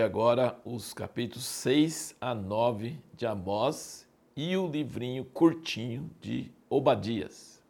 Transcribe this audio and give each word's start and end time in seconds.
ler 0.00 0.04
agora 0.04 0.58
os 0.64 0.94
capítulos 0.94 1.44
6 1.44 2.16
a 2.18 2.34
9 2.34 2.98
de 3.14 3.26
Amós 3.26 4.08
e 4.34 4.56
o 4.56 4.66
livrinho 4.66 5.26
curtinho 5.26 6.10
de 6.22 6.50
Obadias. 6.70 7.62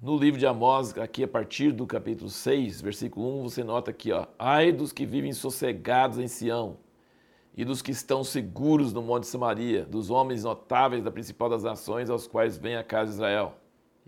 No 0.00 0.16
livro 0.16 0.40
de 0.40 0.46
Amós, 0.46 0.96
aqui 0.96 1.22
a 1.22 1.28
partir 1.28 1.72
do 1.72 1.86
capítulo 1.86 2.30
6, 2.30 2.80
versículo 2.80 3.38
1, 3.40 3.42
você 3.42 3.62
nota 3.62 3.90
aqui, 3.90 4.12
ó, 4.12 4.26
ai 4.38 4.72
dos 4.72 4.92
que 4.92 5.04
vivem 5.04 5.34
sossegados 5.34 6.18
em 6.18 6.26
Sião, 6.26 6.78
e 7.54 7.66
dos 7.66 7.82
que 7.82 7.90
estão 7.90 8.24
seguros 8.24 8.94
no 8.94 9.02
Monte 9.02 9.26
Samaria, 9.26 9.84
dos 9.84 10.08
homens 10.08 10.44
notáveis 10.44 11.04
da 11.04 11.10
principal 11.10 11.50
das 11.50 11.64
nações 11.64 12.08
aos 12.08 12.26
quais 12.26 12.56
vem 12.56 12.76
a 12.76 12.82
casa 12.82 13.10
de 13.10 13.16
Israel. 13.16 13.58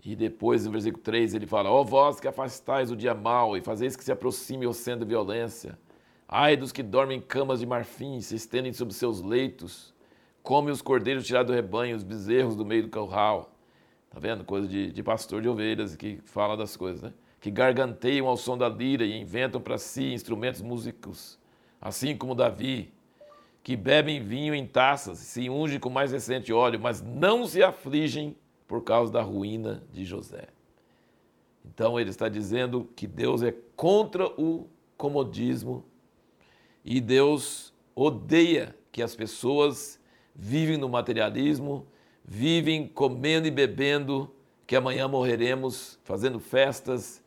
E 0.03 0.15
depois, 0.15 0.65
no 0.65 0.71
versículo 0.71 1.03
3, 1.03 1.35
ele 1.35 1.45
fala: 1.45 1.69
Ó 1.69 1.83
vós 1.83 2.19
que 2.19 2.27
afastais 2.27 2.91
o 2.91 2.95
dia 2.95 3.13
mau 3.13 3.55
e 3.55 3.61
fazeis 3.61 3.95
que 3.95 4.03
se 4.03 4.11
aproxime 4.11 4.65
o 4.65 4.73
sendo 4.73 5.05
violência. 5.05 5.77
Ai 6.27 6.57
dos 6.57 6.73
que 6.73 6.83
dormem 6.83 7.19
em 7.19 7.21
camas 7.21 7.59
de 7.59 7.65
marfim, 7.65 8.19
se 8.19 8.35
estendem 8.35 8.73
sobre 8.73 8.93
seus 8.93 9.21
leitos, 9.21 9.93
comem 10.43 10.73
os 10.73 10.81
cordeiros 10.81 11.25
tirados 11.25 11.51
do 11.51 11.55
rebanho, 11.55 11.95
os 11.95 12.03
bezerros 12.03 12.55
do 12.55 12.65
meio 12.65 12.83
do 12.83 12.89
curral. 12.89 13.53
Tá 14.09 14.19
vendo? 14.19 14.43
Coisa 14.43 14.67
de, 14.67 14.91
de 14.91 15.03
pastor 15.03 15.41
de 15.41 15.47
ovelhas 15.47 15.95
que 15.95 16.19
fala 16.25 16.57
das 16.57 16.75
coisas, 16.75 17.01
né? 17.01 17.13
Que 17.39 17.49
garganteiam 17.49 18.27
ao 18.27 18.35
som 18.35 18.57
da 18.57 18.67
lira 18.67 19.05
e 19.05 19.17
inventam 19.17 19.61
para 19.61 19.77
si 19.77 20.11
instrumentos 20.11 20.61
músicos, 20.61 21.39
assim 21.79 22.17
como 22.17 22.35
Davi, 22.35 22.93
que 23.63 23.75
bebem 23.75 24.21
vinho 24.21 24.53
em 24.53 24.65
taças, 24.65 25.19
se 25.19 25.49
ungem 25.49 25.79
com 25.79 25.89
mais 25.89 26.11
recente 26.11 26.51
óleo, 26.51 26.79
mas 26.79 27.01
não 27.01 27.45
se 27.45 27.63
afligem 27.63 28.35
por 28.67 28.83
causa 28.83 29.13
da 29.13 29.21
ruína 29.21 29.83
de 29.93 30.03
José. 30.03 30.47
Então 31.65 31.99
ele 31.99 32.09
está 32.09 32.27
dizendo 32.27 32.89
que 32.95 33.07
Deus 33.07 33.43
é 33.43 33.53
contra 33.75 34.25
o 34.25 34.67
comodismo 34.97 35.85
e 36.87 37.01
Deus 37.01 37.73
odeia 37.93 38.73
que 38.93 39.03
as 39.03 39.13
pessoas 39.13 39.99
vivem 40.33 40.77
no 40.77 40.87
materialismo, 40.87 41.85
vivem 42.23 42.87
comendo 42.87 43.45
e 43.45 43.51
bebendo, 43.51 44.33
que 44.65 44.73
amanhã 44.73 45.05
morreremos, 45.05 45.99
fazendo 46.05 46.39
festas. 46.39 47.21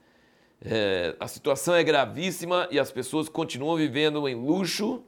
É, 0.63 1.15
a 1.21 1.29
situação 1.29 1.75
é 1.75 1.85
gravíssima 1.85 2.69
e 2.71 2.79
as 2.79 2.91
pessoas 2.91 3.29
continuam 3.29 3.77
vivendo 3.77 4.27
em 4.27 4.35
luxo 4.35 5.05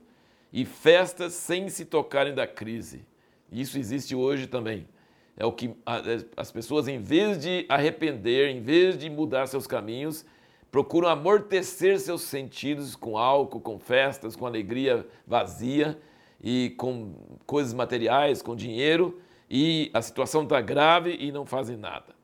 e 0.53 0.67
festas 0.67 1.33
sem 1.33 1.70
se 1.70 1.86
tocarem 1.86 2.34
da 2.34 2.47
crise. 2.47 3.06
Isso 3.50 3.78
existe 3.78 4.14
hoje 4.14 4.47
também. 4.47 4.86
É 5.34 5.47
o 5.47 5.53
que 5.53 5.69
é, 5.69 6.27
as 6.36 6.53
pessoas, 6.53 6.89
em 6.89 6.98
vez 6.98 7.41
de 7.41 7.64
arrepender, 7.70 8.50
em 8.50 8.61
vez 8.61 8.98
de 8.98 9.08
mudar 9.08 9.47
seus 9.47 9.67
caminhos, 9.67 10.27
procuram 10.73 11.06
amortecer 11.09 12.01
seus 12.01 12.23
sentidos 12.23 12.97
com 12.97 13.19
álcool, 13.19 13.61
com 13.61 13.78
festas, 13.78 14.34
com 14.34 14.47
alegria 14.47 15.06
vazia 15.27 16.01
e 16.42 16.70
com 16.79 17.12
coisas 17.47 17.75
materiais, 17.75 18.41
com 18.41 18.56
dinheiro, 18.56 19.20
e 19.51 19.91
a 19.92 20.01
situação 20.01 20.45
está 20.45 20.62
grave 20.62 21.14
e 21.20 21.31
não 21.31 21.45
fazem 21.45 21.77
nada. 21.77 22.14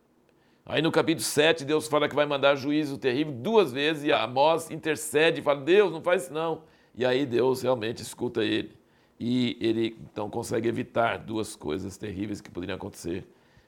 Aí 0.65 0.81
no 0.81 0.91
capítulo 0.91 1.25
7, 1.25 1.63
Deus 1.65 1.87
fala 1.89 2.09
que 2.09 2.15
vai 2.15 2.25
mandar 2.25 2.57
juízo 2.57 2.97
terrível 2.97 3.35
duas 3.35 3.71
vezes 3.71 4.05
e 4.05 4.13
Amós 4.13 4.71
intercede 4.71 5.41
e 5.41 5.45
fala: 5.45 5.61
Deus, 5.61 5.93
não 5.93 6.01
faz 6.01 6.25
isso 6.25 6.33
não. 6.33 6.63
E 6.95 7.05
aí 7.05 7.27
Deus 7.27 7.63
realmente 7.63 8.03
escuta 8.03 8.43
ele. 8.43 8.73
E 9.21 9.59
ele 9.61 9.99
então 10.11 10.31
consegue 10.31 10.69
evitar 10.69 11.19
duas 11.19 11.55
coisas 11.55 11.99
terríveis 11.99 12.41
que 12.41 12.51
poderiam 12.51 12.77
acontecer 12.77 13.27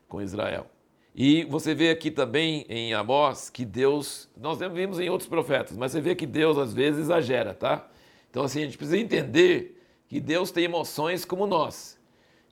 com 0.09 0.23
Israel. 0.23 0.67
E 1.15 1.45
você 1.45 1.75
vê 1.75 1.91
aqui 1.91 2.11
também 2.11 2.65
em 2.69 2.95
Amós 2.95 3.51
que 3.51 3.65
Deus, 3.65 4.29
nós 4.37 4.59
vimos 4.59 5.01
em 5.01 5.11
outros 5.11 5.29
profetas, 5.29 5.77
mas 5.77 5.93
você 5.93 6.01
vê 6.01 6.15
que 6.15 6.27
Deus 6.27 6.57
às 6.57 6.73
vezes 6.73 7.01
exagera, 7.01 7.53
tá? 7.53 7.89
Então 8.31 8.45
assim, 8.45 8.61
a 8.61 8.65
gente 8.65 8.79
precisa 8.79 8.99
entender 8.99 9.77
que 10.09 10.21
Deus 10.21 10.51
tem 10.51 10.65
emoções 10.65 11.25
como 11.25 11.47
nós. 11.47 11.99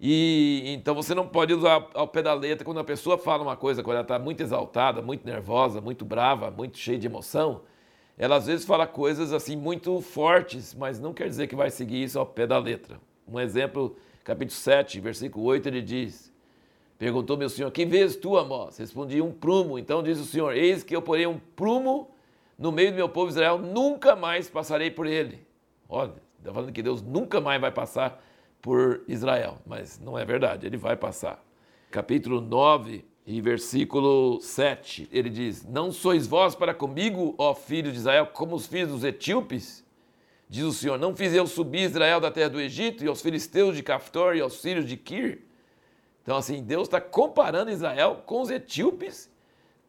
E 0.00 0.62
então 0.66 0.94
você 0.94 1.14
não 1.14 1.26
pode 1.26 1.52
usar 1.52 1.88
ao 1.94 2.06
pé 2.06 2.22
da 2.22 2.34
letra 2.34 2.64
quando 2.64 2.78
a 2.78 2.84
pessoa 2.84 3.18
fala 3.18 3.42
uma 3.42 3.56
coisa, 3.56 3.82
quando 3.82 3.97
ela 3.97 4.02
está 4.02 4.18
muito 4.18 4.42
exaltada, 4.42 5.02
muito 5.02 5.26
nervosa, 5.26 5.80
muito 5.80 6.04
brava, 6.04 6.50
muito 6.50 6.78
cheia 6.78 6.98
de 6.98 7.06
emoção, 7.06 7.62
ela 8.16 8.36
às 8.36 8.47
vezes 8.47 8.66
fala 8.66 8.86
coisas 8.86 9.32
assim 9.32 9.56
muito 9.56 10.00
fortes, 10.00 10.74
mas 10.74 10.98
não 10.98 11.14
quer 11.14 11.28
dizer 11.28 11.47
que 11.47 11.54
vai 11.54 11.70
seguir 11.70 12.02
isso 12.02 12.18
ao 12.18 12.26
pé 12.26 12.47
da 12.47 12.58
letra. 12.58 13.00
Um 13.26 13.38
exemplo, 13.38 13.97
capítulo 14.24 14.58
7, 14.58 15.00
versículo 15.00 15.44
8, 15.47 15.68
ele 15.68 15.82
diz: 15.82 16.32
Perguntou-me 16.98 17.44
o 17.44 17.50
Senhor, 17.50 17.70
que 17.70 17.86
vês 17.86 18.16
tu, 18.16 18.36
Amós? 18.36 18.76
Respondi, 18.76 19.22
um 19.22 19.32
prumo. 19.32 19.78
Então 19.78 20.03
diz 20.03 20.19
o 20.19 20.25
Senhor: 20.25 20.56
Eis 20.56 20.82
que 20.82 20.94
eu 20.97 21.00
porei 21.00 21.26
um 21.26 21.38
prumo 21.38 22.10
no 22.59 22.72
meio 22.72 22.91
do 22.91 22.97
meu 22.97 23.09
povo 23.09 23.31
Israel, 23.31 23.56
nunca 23.56 24.16
mais 24.16 24.50
passarei 24.50 24.91
por 24.91 25.06
ele. 25.06 25.47
Olha, 25.88 26.14
está 26.38 26.53
falando 26.53 26.72
que 26.72 26.82
Deus 26.82 27.00
nunca 27.00 27.41
mais 27.41 27.60
vai 27.60 27.70
passar 27.70 28.22
por 28.60 29.03
Israel, 29.06 29.59
mas 29.64 30.00
não 30.00 30.19
é 30.19 30.25
verdade, 30.25 30.66
ele 30.66 30.76
vai 30.76 30.97
passar. 30.97 31.42
Capítulo 31.91 32.41
9, 32.41 33.04
e 33.30 33.42
versículo 33.42 34.41
7, 34.41 35.06
ele 35.12 35.28
diz: 35.28 35.62
Não 35.65 35.92
sois 35.92 36.26
vós 36.26 36.54
para 36.54 36.72
comigo, 36.72 37.34
ó 37.36 37.54
filhos 37.54 37.92
de 37.92 37.98
Israel, 37.98 38.28
como 38.28 38.56
os 38.56 38.66
filhos 38.66 38.88
dos 38.88 39.04
etíopes? 39.04 39.84
Diz 40.48 40.65
o 40.65 40.72
Senhor: 40.72 40.98
Não 40.98 41.15
fiz 41.15 41.34
eu 41.34 41.47
subir 41.47 41.82
Israel 41.82 42.20
da 42.20 42.30
terra 42.30 42.48
do 42.48 42.59
Egito, 42.59 43.04
e 43.04 43.06
aos 43.06 43.20
filisteus 43.20 43.76
de 43.76 43.82
Caftor 43.82 44.34
e 44.34 44.41
aos 44.41 44.62
filhos 44.62 44.86
de 44.86 44.97
Kir? 44.97 45.42
Então, 46.28 46.37
assim, 46.37 46.62
Deus 46.62 46.89
está 46.89 47.00
comparando 47.00 47.71
Israel 47.71 48.22
com 48.27 48.43
os 48.43 48.50
etíopes, 48.50 49.31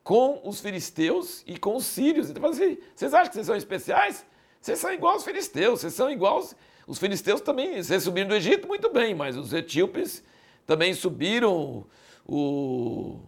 com 0.01 0.39
os 0.45 0.61
filisteus 0.61 1.43
e 1.45 1.59
com 1.59 1.75
os 1.75 1.83
sírios. 1.83 2.29
Então, 2.29 2.45
assim, 2.45 2.77
vocês 2.95 3.13
acham 3.13 3.27
que 3.27 3.33
vocês 3.33 3.45
são 3.45 3.57
especiais? 3.57 4.25
Vocês 4.61 4.79
são 4.79 4.93
igual 4.93 5.15
aos 5.15 5.25
filisteus, 5.25 5.81
vocês 5.81 5.93
são 5.93 6.09
igual 6.09 6.35
aos... 6.35 6.55
Os 6.87 6.97
filisteus 6.97 7.41
também, 7.41 7.83
vocês 7.83 8.03
subiram 8.03 8.29
do 8.29 8.35
Egito, 8.35 8.69
muito 8.69 8.89
bem, 8.89 9.13
mas 9.13 9.35
os 9.35 9.51
etíopes 9.51 10.23
também 10.65 10.93
subiram 10.93 11.85
o, 12.25 13.19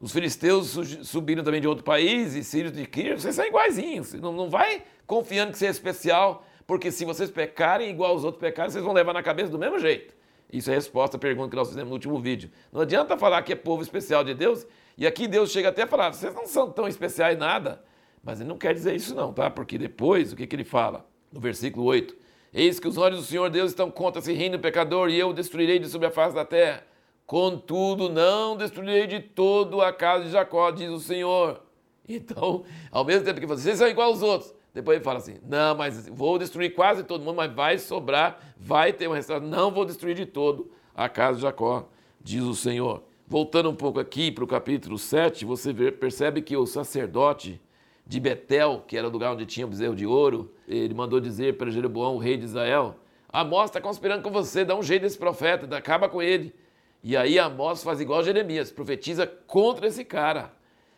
os 0.00 0.10
filisteus 0.10 0.76
subiram 1.04 1.44
também 1.44 1.60
de 1.60 1.68
outro 1.68 1.84
país 1.84 2.34
e 2.34 2.42
sírios 2.42 2.72
de 2.72 2.84
Kir, 2.84 3.16
vocês 3.16 3.36
são 3.36 3.46
iguaizinhos. 3.46 4.12
Não, 4.14 4.32
não 4.32 4.50
vai 4.50 4.82
confiando 5.06 5.52
que 5.52 5.58
você 5.58 5.68
é 5.68 5.70
especial, 5.70 6.44
porque 6.66 6.90
se 6.90 7.04
vocês 7.04 7.30
pecarem 7.30 7.90
igual 7.90 8.16
os 8.16 8.24
outros 8.24 8.40
pecarem, 8.40 8.72
vocês 8.72 8.82
vão 8.82 8.92
levar 8.92 9.12
na 9.12 9.22
cabeça 9.22 9.52
do 9.52 9.58
mesmo 9.58 9.78
jeito. 9.78 10.16
Isso 10.52 10.70
é 10.70 10.74
resposta 10.74 11.16
à 11.16 11.20
pergunta 11.20 11.50
que 11.50 11.56
nós 11.56 11.68
fizemos 11.68 11.88
no 11.88 11.94
último 11.94 12.20
vídeo. 12.20 12.50
Não 12.72 12.80
adianta 12.80 13.16
falar 13.16 13.42
que 13.42 13.52
é 13.52 13.56
povo 13.56 13.82
especial 13.82 14.22
de 14.22 14.34
Deus, 14.34 14.66
e 14.96 15.06
aqui 15.06 15.26
Deus 15.26 15.50
chega 15.50 15.68
até 15.68 15.82
a 15.82 15.86
falar, 15.86 16.12
vocês 16.12 16.34
não 16.34 16.46
são 16.46 16.70
tão 16.70 16.86
especiais 16.86 17.38
nada. 17.38 17.82
Mas 18.22 18.40
ele 18.40 18.48
não 18.48 18.58
quer 18.58 18.74
dizer 18.74 18.94
isso 18.94 19.14
não, 19.14 19.32
tá? 19.32 19.50
Porque 19.50 19.78
depois, 19.78 20.32
o 20.32 20.36
que, 20.36 20.46
que 20.46 20.56
ele 20.56 20.64
fala? 20.64 21.06
No 21.32 21.40
versículo 21.40 21.84
8, 21.86 22.16
Eis 22.54 22.80
que 22.80 22.88
os 22.88 22.96
olhos 22.96 23.20
do 23.20 23.26
Senhor 23.26 23.50
Deus 23.50 23.70
estão 23.70 23.90
contra 23.90 24.20
esse 24.20 24.32
reino 24.32 24.58
pecador, 24.58 25.10
e 25.10 25.18
eu 25.18 25.32
destruirei 25.32 25.78
de 25.78 25.88
sobre 25.88 26.06
a 26.06 26.10
face 26.10 26.34
da 26.34 26.44
terra 26.44 26.82
Contudo, 27.26 28.08
não 28.08 28.56
destruirei 28.56 29.08
de 29.08 29.18
todo 29.18 29.82
a 29.82 29.92
casa 29.92 30.24
de 30.24 30.30
Jacó, 30.30 30.70
diz 30.70 30.88
o 30.88 31.00
Senhor. 31.00 31.60
Então, 32.08 32.62
ao 32.88 33.04
mesmo 33.04 33.24
tempo 33.24 33.40
que 33.40 33.46
vocês 33.46 33.78
são 33.78 33.88
igual 33.88 34.10
aos 34.10 34.22
outros, 34.22 34.54
depois 34.76 34.96
ele 34.96 35.04
fala 35.04 35.16
assim: 35.16 35.38
não, 35.42 35.74
mas 35.74 36.06
vou 36.06 36.38
destruir 36.38 36.74
quase 36.74 37.02
todo 37.02 37.24
mundo, 37.24 37.36
mas 37.36 37.50
vai 37.50 37.78
sobrar, 37.78 38.38
vai 38.58 38.92
ter 38.92 39.06
uma 39.06 39.16
restauração. 39.16 39.48
Não 39.48 39.70
vou 39.70 39.86
destruir 39.86 40.14
de 40.14 40.26
todo 40.26 40.70
a 40.94 41.08
casa 41.08 41.36
de 41.36 41.42
Jacó, 41.42 41.88
diz 42.20 42.42
o 42.42 42.54
Senhor. 42.54 43.02
Voltando 43.26 43.70
um 43.70 43.74
pouco 43.74 43.98
aqui 43.98 44.30
para 44.30 44.44
o 44.44 44.46
capítulo 44.46 44.98
7, 44.98 45.46
você 45.46 45.72
percebe 45.92 46.42
que 46.42 46.54
o 46.58 46.66
sacerdote 46.66 47.58
de 48.06 48.20
Betel, 48.20 48.84
que 48.86 48.98
era 48.98 49.08
o 49.08 49.10
lugar 49.10 49.32
onde 49.32 49.46
tinha 49.46 49.64
o 49.64 49.70
bezerro 49.70 49.96
de 49.96 50.04
ouro, 50.04 50.52
ele 50.68 50.92
mandou 50.92 51.20
dizer 51.20 51.56
para 51.56 51.70
Jeroboão, 51.70 52.16
o 52.16 52.18
rei 52.18 52.36
de 52.36 52.44
Israel: 52.44 52.96
Amós 53.32 53.70
está 53.70 53.80
conspirando 53.80 54.22
com 54.22 54.30
você, 54.30 54.62
dá 54.62 54.76
um 54.76 54.82
jeito 54.82 55.04
desse 55.04 55.16
profeta, 55.16 55.74
acaba 55.74 56.06
com 56.06 56.20
ele. 56.20 56.54
E 57.02 57.16
aí 57.16 57.38
Amós 57.38 57.82
faz 57.82 57.98
igual 57.98 58.22
Jeremias, 58.22 58.70
profetiza 58.70 59.26
contra 59.26 59.86
esse 59.86 60.04
cara. 60.04 60.52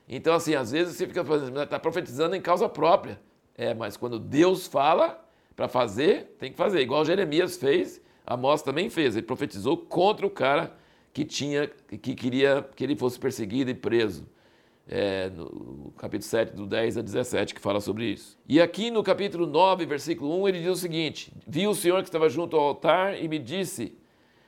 Então, 0.08 0.34
assim, 0.34 0.56
às 0.56 0.72
vezes 0.72 0.96
você 0.96 1.06
fica 1.06 1.24
fazendo, 1.24 1.62
está 1.62 1.78
profetizando 1.78 2.34
em 2.34 2.40
causa 2.40 2.68
própria. 2.68 3.20
É, 3.58 3.74
mas 3.74 3.96
quando 3.96 4.20
Deus 4.20 4.68
fala 4.68 5.20
para 5.56 5.66
fazer, 5.66 6.36
tem 6.38 6.52
que 6.52 6.56
fazer. 6.56 6.80
Igual 6.80 7.04
Jeremias 7.04 7.56
fez, 7.56 8.00
Amós 8.24 8.62
também 8.62 8.88
fez. 8.88 9.16
Ele 9.16 9.26
profetizou 9.26 9.76
contra 9.76 10.24
o 10.24 10.30
cara 10.30 10.78
que 11.12 11.24
tinha, 11.24 11.66
que 11.66 12.14
queria 12.14 12.64
que 12.76 12.84
ele 12.84 12.94
fosse 12.94 13.18
perseguido 13.18 13.68
e 13.68 13.74
preso. 13.74 14.24
É, 14.90 15.28
no 15.28 15.92
capítulo 15.98 16.22
7, 16.22 16.54
do 16.54 16.64
10 16.64 16.98
a 16.98 17.02
17, 17.02 17.54
que 17.54 17.60
fala 17.60 17.80
sobre 17.80 18.06
isso. 18.06 18.38
E 18.48 18.60
aqui 18.60 18.90
no 18.90 19.02
capítulo 19.02 19.46
9, 19.46 19.84
versículo 19.84 20.40
1, 20.42 20.48
ele 20.48 20.60
diz 20.60 20.70
o 20.70 20.76
seguinte: 20.76 21.32
Vi 21.46 21.66
o 21.66 21.74
Senhor 21.74 22.00
que 22.00 22.08
estava 22.08 22.28
junto 22.28 22.56
ao 22.56 22.68
altar 22.68 23.20
e 23.20 23.28
me 23.28 23.38
disse: 23.38 23.98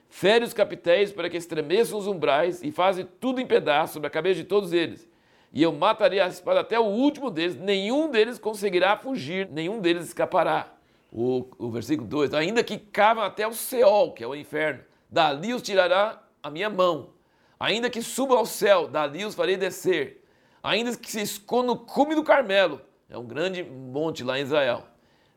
fere 0.08 0.44
os 0.44 0.54
capitéis 0.54 1.12
para 1.12 1.28
que 1.28 1.36
estremeçam 1.36 1.98
os 1.98 2.06
umbrais 2.06 2.62
e 2.62 2.70
faze 2.70 3.04
tudo 3.04 3.40
em 3.40 3.46
pedaços 3.46 3.94
sobre 3.94 4.06
a 4.06 4.10
cabeça 4.10 4.36
de 4.36 4.44
todos 4.44 4.72
eles. 4.72 5.09
E 5.52 5.62
eu 5.62 5.73
matarei 5.73 6.20
a 6.20 6.29
espada 6.29 6.61
até 6.61 6.79
o 6.79 6.85
último 6.85 7.31
deles, 7.31 7.56
nenhum 7.56 8.08
deles 8.08 8.38
conseguirá 8.38 8.97
fugir, 8.97 9.49
nenhum 9.50 9.81
deles 9.81 10.06
escapará. 10.06 10.73
O, 11.12 11.49
o 11.58 11.70
versículo 11.70 12.06
2: 12.06 12.35
Ainda 12.35 12.62
que 12.62 12.79
cavam 12.79 13.25
até 13.25 13.47
o 13.47 13.52
Seol, 13.52 14.12
que 14.12 14.23
é 14.23 14.26
o 14.26 14.35
inferno, 14.35 14.85
dali 15.11 15.52
os 15.52 15.62
tirará 15.62 16.23
a 16.43 16.50
minha 16.50 16.70
mão. 16.70 17.11
Ainda 17.58 17.91
que 17.91 18.00
subam 18.00 18.38
ao 18.38 18.47
céu, 18.47 18.87
dali 18.87 19.25
os 19.25 19.35
farei 19.35 19.56
descer. 19.56 20.25
Ainda 20.62 20.97
que 20.97 21.11
se 21.11 21.20
escondam 21.20 21.75
no 21.75 21.81
cume 21.81 22.14
do 22.14 22.23
Carmelo, 22.23 22.81
é 23.08 23.19
um 23.19 23.26
grande 23.26 23.62
monte 23.64 24.23
lá 24.23 24.38
em 24.38 24.43
Israel. 24.43 24.85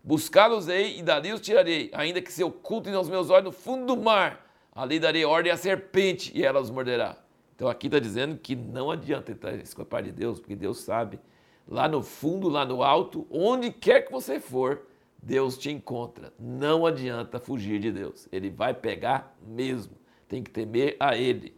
Buscá-los-ei 0.04 1.00
e 1.00 1.01
dali 1.01 1.31
os 1.31 1.42
tirarei, 1.42 1.89
ainda 1.94 2.21
que 2.21 2.31
se 2.31 2.44
ocultem 2.44 2.94
aos 2.94 3.10
meus 3.10 3.30
olhos 3.30 3.45
no 3.45 3.51
fundo 3.51 3.86
do 3.86 4.01
mar. 4.01 4.45
Ali 4.75 5.00
darei 5.00 5.24
ordem 5.25 5.51
à 5.51 5.57
serpente 5.57 6.31
e 6.36 6.44
ela 6.44 6.60
os 6.60 6.69
morderá. 6.69 7.22
Então 7.63 7.71
aqui 7.71 7.88
está 7.88 7.98
dizendo 7.98 8.38
que 8.38 8.57
não 8.57 8.92
adianta 8.92 9.33
tentar 9.33 9.54
escapar 9.54 10.04
de 10.04 10.12
Deus, 10.12 10.38
porque 10.38 10.54
Deus 10.54 10.81
sabe. 10.81 11.18
Lá 11.65 11.88
no 11.88 12.04
fundo, 12.04 12.50
lá 12.50 12.65
no 12.65 12.83
alto, 12.83 13.25
onde 13.31 13.71
quer 13.71 14.01
que 14.01 14.12
você 14.12 14.38
for, 14.38 14.86
Deus 15.21 15.57
te 15.57 15.71
encontra. 15.71 16.33
Não 16.38 16.86
adianta 16.86 17.39
fugir 17.39 17.80
de 17.80 17.89
Deus. 17.89 18.27
Ele 18.33 18.50
vai 18.50 18.74
pegar 18.74 19.33
mesmo. 19.42 19.94
Tem 20.27 20.44
que 20.44 20.51
temer 20.51 20.98
a 21.00 21.15
Ele. 21.15 21.56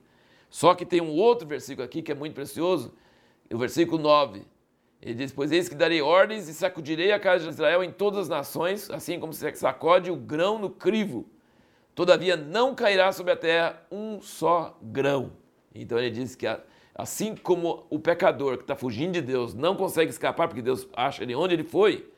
Só 0.47 0.75
que 0.75 0.85
tem 0.85 1.01
um 1.01 1.09
outro 1.09 1.47
versículo 1.47 1.83
aqui 1.83 2.03
que 2.03 2.11
é 2.11 2.15
muito 2.15 2.35
precioso, 2.35 2.93
o 3.51 3.57
versículo 3.57 3.99
9. 3.99 4.43
Ele 5.01 5.15
diz: 5.15 5.31
Pois 5.31 5.51
eis 5.51 5.67
que 5.67 5.73
darei 5.73 6.03
ordens 6.03 6.47
e 6.47 6.53
sacudirei 6.53 7.13
a 7.13 7.19
casa 7.19 7.45
de 7.45 7.49
Israel 7.49 7.83
em 7.83 7.91
todas 7.91 8.19
as 8.19 8.29
nações, 8.29 8.91
assim 8.91 9.19
como 9.19 9.33
se 9.33 9.51
sacode 9.55 10.11
o 10.11 10.15
grão 10.15 10.59
no 10.59 10.69
crivo. 10.69 11.27
Todavia 11.95 12.37
não 12.37 12.75
cairá 12.75 13.11
sobre 13.11 13.33
a 13.33 13.35
terra 13.35 13.81
um 13.91 14.21
só 14.21 14.77
grão. 14.83 15.43
Então 15.75 15.99
ele 15.99 16.09
diz 16.09 16.35
que 16.35 16.47
assim 16.95 17.35
como 17.35 17.85
o 17.89 17.99
pecador 17.99 18.57
que 18.57 18.63
está 18.63 18.75
fugindo 18.75 19.13
de 19.13 19.21
Deus 19.21 19.53
não 19.53 19.75
consegue 19.75 20.09
escapar 20.09 20.47
porque 20.47 20.61
Deus 20.61 20.87
acha 20.95 21.21
ele 21.21 21.35
onde 21.35 21.53
ele 21.53 21.63
foi, 21.63 22.09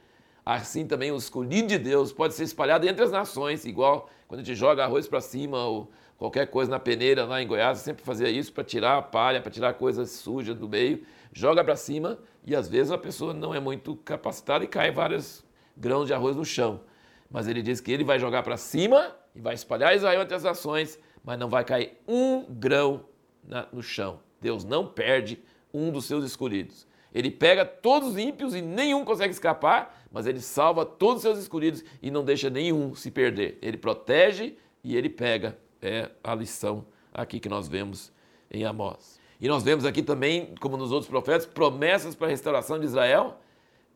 assim 0.45 0.85
também 0.85 1.11
o 1.11 1.17
escolhido 1.17 1.67
de 1.67 1.79
Deus 1.79 2.13
pode 2.13 2.35
ser 2.35 2.43
espalhado 2.43 2.87
entre 2.87 3.03
as 3.03 3.11
nações, 3.11 3.65
igual 3.65 4.07
quando 4.27 4.41
a 4.41 4.43
gente 4.43 4.55
joga 4.55 4.83
arroz 4.83 5.07
para 5.07 5.19
cima 5.19 5.65
ou 5.65 5.91
qualquer 6.17 6.47
coisa 6.47 6.69
na 6.69 6.79
peneira 6.79 7.25
lá 7.25 7.41
em 7.41 7.47
Goiás, 7.47 7.79
sempre 7.79 8.03
fazia 8.03 8.29
isso 8.29 8.53
para 8.53 8.63
tirar 8.63 8.97
a 8.97 9.01
palha, 9.01 9.41
para 9.41 9.51
tirar 9.51 9.73
coisas 9.73 10.11
sujas 10.11 10.55
do 10.55 10.69
meio, 10.69 11.03
joga 11.33 11.63
para 11.63 11.75
cima 11.75 12.19
e 12.45 12.55
às 12.55 12.69
vezes 12.69 12.91
a 12.91 12.97
pessoa 12.97 13.33
não 13.33 13.53
é 13.53 13.59
muito 13.59 13.95
capacitada 13.97 14.63
e 14.63 14.67
cai 14.67 14.91
vários 14.91 15.43
grãos 15.75 16.07
de 16.07 16.13
arroz 16.13 16.35
no 16.35 16.45
chão. 16.45 16.81
Mas 17.29 17.47
ele 17.47 17.61
diz 17.61 17.81
que 17.81 17.91
ele 17.91 18.03
vai 18.03 18.19
jogar 18.19 18.43
para 18.43 18.57
cima 18.57 19.15
e 19.35 19.41
vai 19.41 19.53
espalhar 19.53 19.95
Israel 19.95 20.21
entre 20.21 20.35
as 20.35 20.43
nações, 20.43 20.99
mas 21.23 21.37
não 21.37 21.49
vai 21.49 21.63
cair 21.63 21.99
um 22.07 22.45
grão 22.45 23.03
na, 23.47 23.67
no 23.71 23.81
chão. 23.81 24.19
Deus 24.41 24.63
não 24.63 24.85
perde 24.85 25.39
um 25.73 25.91
dos 25.91 26.05
seus 26.05 26.23
escolhidos. 26.25 26.85
Ele 27.13 27.31
pega 27.31 27.65
todos 27.65 28.09
os 28.09 28.17
ímpios 28.17 28.53
e 28.53 28.61
nenhum 28.61 29.03
consegue 29.03 29.33
escapar, 29.33 30.05
mas 30.11 30.27
ele 30.27 30.41
salva 30.41 30.85
todos 30.85 31.17
os 31.17 31.21
seus 31.21 31.39
escolhidos 31.39 31.83
e 32.01 32.11
não 32.11 32.23
deixa 32.23 32.49
nenhum 32.49 32.93
se 32.93 33.09
perder. 33.09 33.57
Ele 33.61 33.77
protege 33.77 34.55
e 34.83 34.95
ele 34.95 35.09
pega. 35.09 35.57
É 35.81 36.09
a 36.23 36.35
lição 36.35 36.85
aqui 37.13 37.39
que 37.39 37.49
nós 37.49 37.67
vemos 37.67 38.11
em 38.51 38.65
Amós. 38.65 39.19
E 39.39 39.47
nós 39.47 39.63
vemos 39.63 39.85
aqui 39.85 40.01
também, 40.01 40.53
como 40.59 40.77
nos 40.77 40.91
outros 40.91 41.09
profetas, 41.09 41.45
promessas 41.45 42.15
para 42.15 42.27
a 42.27 42.29
restauração 42.29 42.79
de 42.79 42.85
Israel 42.85 43.39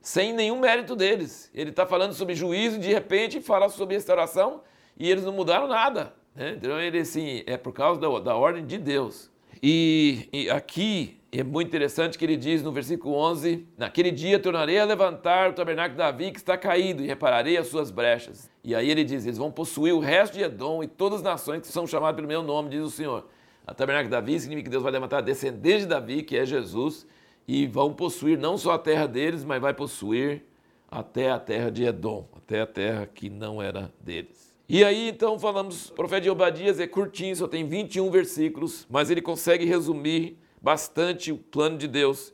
sem 0.02 0.34
nenhum 0.34 0.60
mérito 0.60 0.96
deles. 0.96 1.50
Ele 1.54 1.70
está 1.70 1.86
falando 1.86 2.14
sobre 2.14 2.34
juízo 2.34 2.78
e 2.78 2.80
de 2.80 2.92
repente 2.92 3.40
fala 3.40 3.70
sobre 3.70 3.96
restauração 3.96 4.62
e 4.98 5.10
eles 5.10 5.24
não 5.24 5.32
mudaram 5.32 5.68
nada. 5.68 6.14
Né? 6.36 6.56
Então 6.58 6.80
ele 6.80 7.00
assim, 7.00 7.44
é 7.46 7.56
por 7.56 7.72
causa 7.72 8.02
da, 8.02 8.20
da 8.20 8.36
ordem 8.36 8.66
de 8.66 8.78
Deus. 8.78 9.30
E, 9.64 10.28
e, 10.34 10.50
aqui 10.50 11.20
é 11.32 11.44
muito 11.44 11.68
interessante 11.68 12.18
que 12.18 12.26
ele 12.26 12.36
diz 12.36 12.64
no 12.64 12.72
versículo 12.72 13.16
11: 13.16 13.68
Naquele 13.78 14.10
dia 14.10 14.40
tornarei 14.40 14.80
a 14.80 14.86
levantar 14.86 15.52
o 15.52 15.54
tabernáculo 15.54 15.94
de 15.94 15.98
Davi 15.98 16.32
que 16.32 16.40
está 16.40 16.58
caído 16.58 17.04
e 17.04 17.08
repararei 17.08 17.58
as 17.58 17.68
suas 17.68 17.92
brechas. 17.92 18.50
E 18.64 18.74
aí 18.74 18.90
ele 18.90 19.04
diz: 19.04 19.24
Eles 19.24 19.38
vão 19.38 19.52
possuir 19.52 19.94
o 19.94 20.00
resto 20.00 20.34
de 20.34 20.44
Edom 20.44 20.84
e 20.84 20.88
todas 20.88 21.20
as 21.20 21.24
nações 21.24 21.62
que 21.62 21.68
são 21.68 21.86
chamadas 21.86 22.16
pelo 22.16 22.28
meu 22.28 22.42
nome, 22.42 22.70
diz 22.70 22.82
o 22.82 22.90
Senhor. 22.90 23.28
A 23.66 23.74
tabernáculo 23.74 24.10
de 24.10 24.12
Davi 24.12 24.40
significa 24.40 24.66
que 24.66 24.72
Deus 24.72 24.82
vai 24.82 24.92
levantar 24.92 25.22
descendente 25.22 25.82
de 25.82 25.86
Davi, 25.86 26.24
que 26.24 26.36
é 26.36 26.44
Jesus, 26.44 27.06
e 27.48 27.68
vão 27.68 27.94
possuir 27.94 28.40
não 28.40 28.58
só 28.58 28.74
a 28.74 28.80
terra 28.80 29.08
deles, 29.08 29.44
mas 29.44 29.62
vai 29.62 29.76
possuir 29.76 30.44
até 30.90 31.30
a 31.30 31.40
terra 31.40 31.70
de 31.70 31.84
Edom, 31.84 32.28
até 32.36 32.62
a 32.62 32.68
terra 32.68 33.06
que 33.06 33.30
não 33.30 33.62
era 33.62 33.94
deles. 34.02 34.51
E 34.74 34.86
aí 34.86 35.10
então 35.10 35.38
falamos, 35.38 35.90
o 35.90 35.94
profeta 35.94 36.22
de 36.22 36.30
Obadias 36.30 36.80
é 36.80 36.88
curtinho, 36.88 37.36
só 37.36 37.46
tem 37.46 37.68
21 37.68 38.10
versículos, 38.10 38.88
mas 38.90 39.10
ele 39.10 39.22
consegue 39.22 39.66
resumir 39.66 40.38
bastante 40.62 41.30
o 41.30 41.38
plano 41.38 41.78
de 41.78 41.90
Deus. 41.90 42.34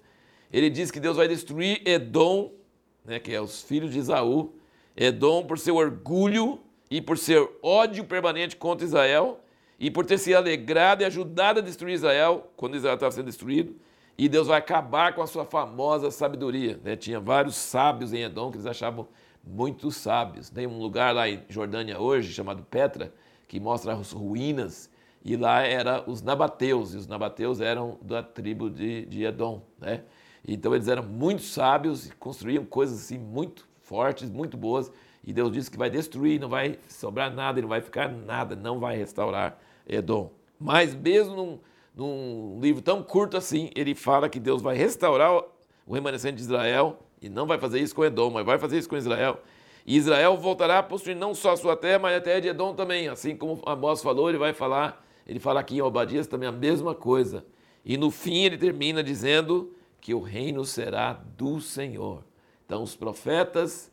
Ele 0.53 0.69
diz 0.69 0.91
que 0.91 0.99
Deus 0.99 1.17
vai 1.17 1.27
destruir 1.27 1.81
Edom, 1.83 2.53
né, 3.03 3.17
que 3.17 3.33
é 3.33 3.41
os 3.41 3.63
filhos 3.63 3.91
de 3.91 3.97
Esaú, 3.97 4.53
Edom 4.95 5.47
por 5.47 5.57
seu 5.57 5.77
orgulho 5.77 6.59
e 6.91 7.01
por 7.01 7.17
seu 7.17 7.57
ódio 7.63 8.03
permanente 8.03 8.55
contra 8.55 8.85
Israel, 8.85 9.39
e 9.79 9.89
por 9.89 10.05
ter 10.05 10.19
se 10.19 10.35
alegrado 10.35 11.01
e 11.01 11.05
ajudado 11.05 11.57
a 11.57 11.63
destruir 11.63 11.95
Israel, 11.95 12.51
quando 12.55 12.77
Israel 12.77 12.93
estava 12.93 13.11
sendo 13.11 13.25
destruído, 13.25 13.75
e 14.15 14.29
Deus 14.29 14.45
vai 14.45 14.59
acabar 14.59 15.15
com 15.15 15.23
a 15.23 15.27
sua 15.27 15.43
famosa 15.43 16.11
sabedoria. 16.11 16.79
Né? 16.83 16.95
Tinha 16.95 17.19
vários 17.19 17.55
sábios 17.55 18.13
em 18.13 18.21
Edom 18.21 18.51
que 18.51 18.57
eles 18.57 18.67
achavam 18.67 19.07
muitos 19.47 19.95
sábios. 19.95 20.49
Tem 20.49 20.67
um 20.67 20.79
lugar 20.79 21.13
lá 21.13 21.29
em 21.29 21.41
Jordânia 21.49 21.99
hoje, 21.99 22.33
chamado 22.33 22.63
Petra, 22.63 23.13
que 23.47 23.59
mostra 23.59 23.93
as 23.93 24.11
ruínas, 24.11 24.89
e 25.23 25.35
lá 25.35 25.61
eram 25.61 26.03
os 26.07 26.21
nabateus, 26.21 26.93
e 26.93 26.97
os 26.97 27.07
nabateus 27.07 27.61
eram 27.61 27.97
da 28.01 28.21
tribo 28.21 28.69
de, 28.69 29.05
de 29.05 29.23
Edom, 29.23 29.61
né? 29.79 30.03
Então 30.47 30.73
eles 30.73 30.87
eram 30.87 31.03
muito 31.03 31.41
sábios 31.41 32.09
construíam 32.19 32.63
coisas 32.63 32.99
assim 32.99 33.17
muito 33.17 33.67
fortes, 33.81 34.29
muito 34.29 34.55
boas, 34.55 34.91
e 35.23 35.33
Deus 35.33 35.51
disse 35.51 35.69
que 35.69 35.77
vai 35.77 35.89
destruir, 35.89 36.39
não 36.39 36.47
vai 36.47 36.79
sobrar 36.87 37.33
nada, 37.33 37.61
não 37.61 37.67
vai 37.67 37.81
ficar 37.81 38.09
nada, 38.09 38.55
não 38.55 38.79
vai 38.79 38.95
restaurar 38.95 39.59
Edom. 39.87 40.31
Mas 40.59 40.95
mesmo 40.95 41.35
num, 41.35 41.59
num 41.95 42.59
livro 42.61 42.81
tão 42.81 43.03
curto 43.03 43.35
assim, 43.35 43.69
ele 43.75 43.93
fala 43.93 44.29
que 44.29 44.39
Deus 44.39 44.61
vai 44.61 44.77
restaurar 44.77 45.43
o 45.85 45.93
remanescente 45.93 46.37
de 46.37 46.43
Israel 46.43 46.99
e 47.21 47.29
não 47.29 47.45
vai 47.45 47.57
fazer 47.57 47.79
isso 47.79 47.95
com 47.95 48.05
Edom, 48.05 48.29
mas 48.29 48.45
vai 48.45 48.57
fazer 48.57 48.77
isso 48.77 48.89
com 48.89 48.97
Israel. 48.97 49.39
E 49.85 49.95
Israel 49.95 50.35
voltará 50.37 50.79
a 50.79 50.83
possuir 50.83 51.15
não 51.15 51.33
só 51.33 51.53
a 51.53 51.57
sua 51.57 51.75
terra, 51.75 51.99
mas 51.99 52.17
a 52.17 52.21
terra 52.21 52.41
de 52.41 52.47
Edom 52.49 52.73
também. 52.73 53.07
Assim 53.07 53.35
como 53.35 53.61
Amós 53.65 54.01
falou, 54.01 54.29
ele 54.29 54.37
vai 54.37 54.53
falar, 54.53 55.05
ele 55.25 55.39
fala 55.39 55.61
aqui 55.61 55.77
em 55.77 55.81
Obadias 55.81 56.27
também 56.27 56.47
a 56.47 56.51
mesma 56.51 56.93
coisa. 56.93 57.45
E 57.85 57.97
no 57.97 58.11
fim 58.11 58.43
ele 58.43 58.57
termina 58.57 59.01
dizendo 59.01 59.73
que 60.01 60.13
o 60.13 60.19
reino 60.19 60.65
será 60.65 61.13
do 61.13 61.61
Senhor. 61.61 62.23
Então 62.65 62.83
os 62.83 62.95
profetas 62.95 63.91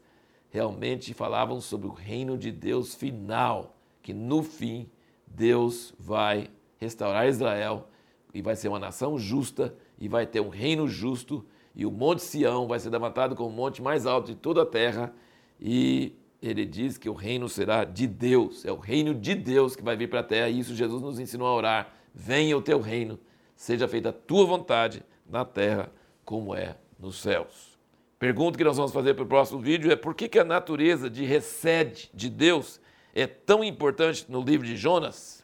realmente 0.50 1.14
falavam 1.14 1.60
sobre 1.60 1.86
o 1.86 1.92
reino 1.92 2.36
de 2.36 2.50
Deus 2.50 2.94
final, 2.94 3.76
que 4.02 4.12
no 4.12 4.42
fim 4.42 4.90
Deus 5.26 5.94
vai 5.98 6.50
restaurar 6.78 7.28
Israel 7.28 7.88
e 8.32 8.42
vai 8.42 8.56
ser 8.56 8.68
uma 8.68 8.78
nação 8.78 9.18
justa 9.18 9.74
e 9.98 10.08
vai 10.08 10.26
ter 10.26 10.40
um 10.40 10.48
reino 10.48 10.88
justo 10.88 11.46
e 11.74 11.84
o 11.84 11.90
Monte 11.90 12.22
Sião 12.22 12.66
vai 12.66 12.78
ser 12.78 12.90
levantado 12.90 13.34
como 13.34 13.50
o 13.50 13.52
monte 13.52 13.82
mais 13.82 14.06
alto 14.06 14.28
de 14.28 14.36
toda 14.36 14.62
a 14.62 14.66
terra, 14.66 15.12
e 15.60 16.12
ele 16.40 16.64
diz 16.64 16.98
que 16.98 17.08
o 17.08 17.14
reino 17.14 17.48
será 17.48 17.84
de 17.84 18.06
Deus, 18.06 18.64
é 18.64 18.72
o 18.72 18.78
reino 18.78 19.14
de 19.14 19.34
Deus 19.34 19.74
que 19.74 19.82
vai 19.82 19.96
vir 19.96 20.08
para 20.08 20.20
a 20.20 20.24
terra, 20.24 20.48
e 20.48 20.58
isso 20.58 20.74
Jesus 20.74 21.02
nos 21.02 21.18
ensinou 21.18 21.48
a 21.48 21.54
orar: 21.54 21.94
venha 22.14 22.56
o 22.56 22.62
teu 22.62 22.80
reino, 22.80 23.18
seja 23.56 23.88
feita 23.88 24.10
a 24.10 24.12
tua 24.12 24.44
vontade 24.44 25.02
na 25.28 25.44
terra 25.44 25.90
como 26.24 26.54
é 26.54 26.76
nos 26.98 27.20
céus. 27.20 27.78
Pergunta 28.18 28.56
que 28.56 28.64
nós 28.64 28.76
vamos 28.76 28.92
fazer 28.92 29.14
para 29.14 29.24
o 29.24 29.26
próximo 29.26 29.60
vídeo 29.60 29.90
é 29.90 29.96
por 29.96 30.14
que, 30.14 30.28
que 30.28 30.38
a 30.38 30.44
natureza 30.44 31.10
de 31.10 31.24
recede 31.24 32.10
de 32.14 32.30
Deus 32.30 32.80
é 33.14 33.26
tão 33.26 33.62
importante 33.62 34.24
no 34.28 34.40
livro 34.40 34.66
de 34.66 34.76
Jonas? 34.76 35.43